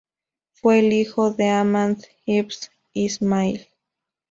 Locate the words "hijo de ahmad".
0.93-1.97